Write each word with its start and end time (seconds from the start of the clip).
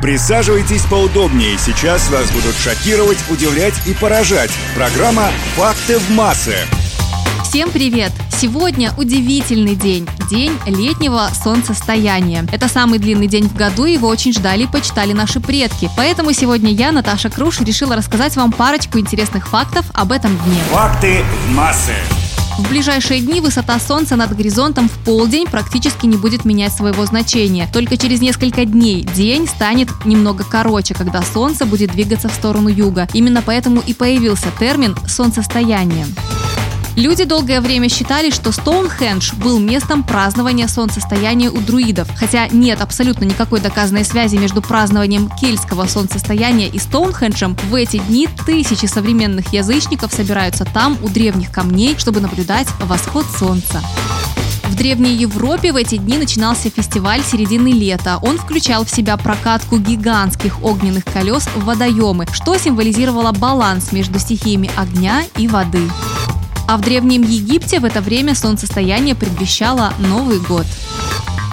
Присаживайтесь 0.00 0.82
поудобнее. 0.82 1.58
Сейчас 1.58 2.08
вас 2.10 2.30
будут 2.30 2.54
шокировать, 2.54 3.18
удивлять 3.30 3.74
и 3.86 3.94
поражать. 3.94 4.50
Программа 4.76 5.30
«Факты 5.56 5.98
в 5.98 6.10
массы». 6.10 6.54
Всем 7.42 7.70
привет! 7.70 8.12
Сегодня 8.30 8.92
удивительный 8.96 9.74
день. 9.74 10.06
День 10.30 10.52
летнего 10.66 11.28
солнцестояния. 11.42 12.46
Это 12.52 12.68
самый 12.68 13.00
длинный 13.00 13.26
день 13.26 13.48
в 13.48 13.54
году, 13.56 13.86
его 13.86 14.06
очень 14.06 14.32
ждали 14.32 14.64
и 14.64 14.66
почитали 14.68 15.12
наши 15.12 15.40
предки. 15.40 15.90
Поэтому 15.96 16.32
сегодня 16.32 16.70
я, 16.70 16.92
Наташа 16.92 17.30
Круш, 17.30 17.60
решила 17.60 17.96
рассказать 17.96 18.36
вам 18.36 18.52
парочку 18.52 19.00
интересных 19.00 19.48
фактов 19.48 19.86
об 19.94 20.12
этом 20.12 20.36
дне. 20.44 20.60
Факты 20.70 21.24
в 21.48 21.54
массы. 21.54 21.94
В 22.58 22.68
ближайшие 22.68 23.20
дни 23.20 23.40
высота 23.40 23.78
Солнца 23.78 24.16
над 24.16 24.36
горизонтом 24.36 24.88
в 24.88 25.04
полдень 25.04 25.46
практически 25.46 26.06
не 26.06 26.16
будет 26.16 26.44
менять 26.44 26.72
своего 26.72 27.06
значения. 27.06 27.68
Только 27.72 27.96
через 27.96 28.20
несколько 28.20 28.64
дней 28.64 29.04
день 29.04 29.46
станет 29.46 29.88
немного 30.04 30.42
короче, 30.42 30.92
когда 30.92 31.22
Солнце 31.22 31.66
будет 31.66 31.92
двигаться 31.92 32.28
в 32.28 32.34
сторону 32.34 32.68
юга. 32.68 33.06
Именно 33.14 33.42
поэтому 33.42 33.80
и 33.80 33.94
появился 33.94 34.48
термин 34.58 34.96
«солнцестояние». 35.06 36.06
Люди 36.98 37.22
долгое 37.22 37.60
время 37.60 37.88
считали, 37.88 38.30
что 38.30 38.50
Стоунхендж 38.50 39.32
был 39.36 39.60
местом 39.60 40.02
празднования 40.02 40.66
солнцестояния 40.66 41.48
у 41.48 41.58
друидов, 41.58 42.08
хотя 42.16 42.48
нет 42.48 42.80
абсолютно 42.80 43.24
никакой 43.24 43.60
доказанной 43.60 44.04
связи 44.04 44.34
между 44.34 44.60
празднованием 44.62 45.30
кельтского 45.40 45.86
солнцестояния 45.86 46.66
и 46.66 46.76
Стоунхенджем. 46.80 47.56
В 47.70 47.76
эти 47.76 47.98
дни 47.98 48.28
тысячи 48.44 48.86
современных 48.86 49.52
язычников 49.52 50.12
собираются 50.12 50.64
там, 50.64 50.98
у 51.00 51.08
древних 51.08 51.52
камней, 51.52 51.94
чтобы 51.96 52.18
наблюдать 52.18 52.66
восход 52.80 53.26
солнца. 53.26 53.80
В 54.64 54.74
Древней 54.74 55.14
Европе 55.14 55.72
в 55.72 55.76
эти 55.76 55.98
дни 55.98 56.18
начинался 56.18 56.68
фестиваль 56.68 57.22
середины 57.22 57.68
лета. 57.68 58.18
Он 58.22 58.38
включал 58.38 58.84
в 58.84 58.90
себя 58.90 59.16
прокатку 59.16 59.78
гигантских 59.78 60.64
огненных 60.64 61.04
колес 61.04 61.48
в 61.54 61.64
водоемы, 61.64 62.26
что 62.32 62.58
символизировало 62.58 63.30
баланс 63.30 63.92
между 63.92 64.18
стихиями 64.18 64.68
огня 64.76 65.22
и 65.36 65.46
воды. 65.46 65.88
А 66.68 66.76
в 66.76 66.82
Древнем 66.82 67.22
Египте 67.22 67.80
в 67.80 67.86
это 67.86 68.02
время 68.02 68.34
солнцестояние 68.34 69.14
предвещало 69.14 69.94
Новый 69.98 70.38
год. 70.38 70.66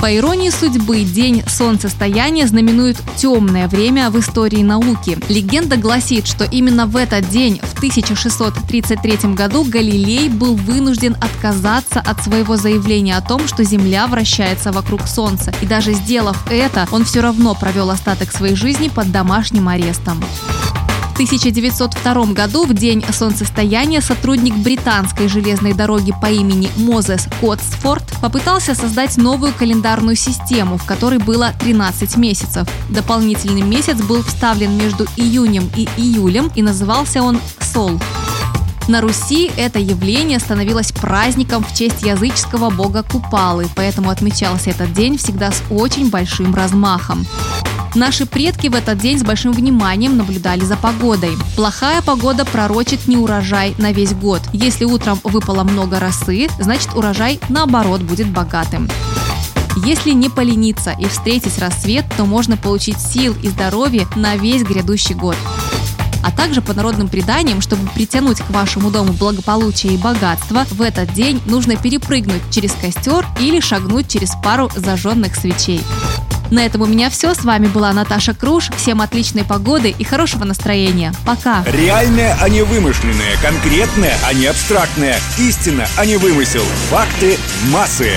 По 0.00 0.16
иронии 0.16 0.48
судьбы, 0.48 1.04
день 1.04 1.44
солнцестояния 1.46 2.46
знаменует 2.46 2.96
темное 3.16 3.68
время 3.68 4.10
в 4.10 4.18
истории 4.18 4.62
науки. 4.62 5.18
Легенда 5.28 5.76
гласит, 5.76 6.26
что 6.26 6.44
именно 6.44 6.86
в 6.86 6.96
этот 6.96 7.28
день, 7.28 7.60
в 7.62 7.76
1633 7.76 9.34
году, 9.34 9.64
Галилей 9.64 10.30
был 10.30 10.56
вынужден 10.56 11.14
отказаться 11.20 12.00
от 12.00 12.24
своего 12.24 12.56
заявления 12.56 13.18
о 13.18 13.20
том, 13.20 13.46
что 13.46 13.64
Земля 13.64 14.06
вращается 14.06 14.72
вокруг 14.72 15.06
Солнца. 15.06 15.52
И 15.60 15.66
даже 15.66 15.92
сделав 15.92 16.42
это, 16.50 16.88
он 16.90 17.04
все 17.04 17.20
равно 17.20 17.54
провел 17.54 17.90
остаток 17.90 18.32
своей 18.32 18.56
жизни 18.56 18.88
под 18.88 19.12
домашним 19.12 19.68
арестом. 19.68 20.24
В 21.12 21.14
1902 21.14 22.32
году, 22.32 22.64
в 22.64 22.72
день 22.72 23.04
солнцестояния, 23.12 24.00
сотрудник 24.00 24.56
британской 24.56 25.28
железной 25.28 25.74
дороги 25.74 26.14
по 26.22 26.30
имени 26.30 26.70
Мозес 26.76 27.28
Котсфорд 27.38 28.02
попытался 28.22 28.74
создать 28.74 29.18
новую 29.18 29.52
календарную 29.52 30.16
систему, 30.16 30.78
в 30.78 30.86
которой 30.86 31.18
было 31.18 31.52
13 31.60 32.16
месяцев. 32.16 32.66
Дополнительный 32.88 33.60
месяц 33.60 33.98
был 33.98 34.22
вставлен 34.22 34.74
между 34.78 35.04
июнем 35.18 35.70
и 35.76 35.86
июлем 35.98 36.50
и 36.54 36.62
назывался 36.62 37.22
он 37.22 37.38
Сол. 37.60 38.00
На 38.88 39.02
Руси 39.02 39.50
это 39.58 39.78
явление 39.78 40.38
становилось 40.38 40.92
праздником 40.92 41.62
в 41.62 41.76
честь 41.76 42.02
языческого 42.02 42.70
бога 42.70 43.02
Купалы, 43.02 43.68
поэтому 43.76 44.08
отмечался 44.08 44.70
этот 44.70 44.94
день 44.94 45.18
всегда 45.18 45.52
с 45.52 45.62
очень 45.70 46.08
большим 46.08 46.54
размахом. 46.54 47.26
Наши 47.94 48.24
предки 48.24 48.68
в 48.68 48.74
этот 48.74 48.98
день 48.98 49.18
с 49.18 49.22
большим 49.22 49.52
вниманием 49.52 50.16
наблюдали 50.16 50.64
за 50.64 50.76
погодой. 50.76 51.36
Плохая 51.56 52.00
погода 52.00 52.46
пророчит 52.46 53.06
неурожай 53.06 53.74
на 53.76 53.92
весь 53.92 54.14
год. 54.14 54.40
Если 54.54 54.86
утром 54.86 55.20
выпало 55.24 55.62
много 55.62 56.00
росы, 56.00 56.48
значит 56.58 56.94
урожай 56.94 57.38
наоборот 57.50 58.00
будет 58.00 58.28
богатым. 58.28 58.88
Если 59.84 60.12
не 60.12 60.30
полениться 60.30 60.94
и 60.98 61.06
встретить 61.06 61.58
рассвет, 61.58 62.06
то 62.16 62.24
можно 62.24 62.56
получить 62.56 62.98
сил 62.98 63.34
и 63.42 63.48
здоровье 63.48 64.06
на 64.16 64.36
весь 64.36 64.62
грядущий 64.62 65.14
год 65.14 65.36
а 66.22 66.30
также 66.30 66.62
по 66.62 66.72
народным 66.72 67.08
преданиям, 67.08 67.60
чтобы 67.60 67.88
притянуть 67.90 68.38
к 68.38 68.50
вашему 68.50 68.90
дому 68.90 69.12
благополучие 69.12 69.94
и 69.94 69.96
богатство, 69.96 70.64
в 70.70 70.80
этот 70.80 71.12
день 71.12 71.40
нужно 71.46 71.76
перепрыгнуть 71.76 72.42
через 72.50 72.72
костер 72.72 73.26
или 73.40 73.60
шагнуть 73.60 74.08
через 74.08 74.32
пару 74.42 74.70
зажженных 74.76 75.34
свечей. 75.34 75.80
На 76.52 76.66
этом 76.66 76.82
у 76.82 76.86
меня 76.86 77.08
все. 77.08 77.32
С 77.32 77.44
вами 77.44 77.66
была 77.66 77.94
Наташа 77.94 78.34
Круш. 78.34 78.70
Всем 78.76 79.00
отличной 79.00 79.42
погоды 79.42 79.94
и 79.98 80.04
хорошего 80.04 80.44
настроения. 80.44 81.14
Пока. 81.24 81.64
Реальное, 81.64 82.36
а 82.42 82.48
не 82.50 82.60
вымышленное. 82.62 83.38
Конкретное, 83.40 84.14
а 84.26 84.34
не 84.34 84.46
абстрактное. 84.46 85.16
Истина, 85.38 85.86
а 85.96 86.04
не 86.04 86.18
вымысел. 86.18 86.64
Факты 86.90 87.38
массы. 87.70 88.10